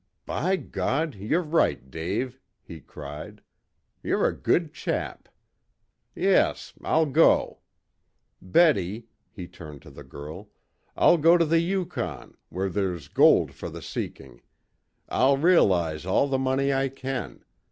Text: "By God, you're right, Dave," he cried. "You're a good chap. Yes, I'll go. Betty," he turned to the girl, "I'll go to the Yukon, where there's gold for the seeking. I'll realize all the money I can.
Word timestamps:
"By 0.25 0.55
God, 0.55 1.13
you're 1.13 1.43
right, 1.43 1.91
Dave," 1.91 2.39
he 2.63 2.79
cried. 2.79 3.43
"You're 4.01 4.25
a 4.27 4.35
good 4.35 4.73
chap. 4.73 5.29
Yes, 6.15 6.73
I'll 6.83 7.05
go. 7.05 7.59
Betty," 8.41 9.09
he 9.29 9.47
turned 9.47 9.83
to 9.83 9.91
the 9.91 10.03
girl, 10.03 10.49
"I'll 10.97 11.19
go 11.19 11.37
to 11.37 11.45
the 11.45 11.59
Yukon, 11.59 12.35
where 12.49 12.69
there's 12.69 13.09
gold 13.09 13.53
for 13.53 13.69
the 13.69 13.83
seeking. 13.83 14.41
I'll 15.07 15.37
realize 15.37 16.03
all 16.03 16.27
the 16.27 16.39
money 16.39 16.73
I 16.73 16.89
can. 16.89 17.43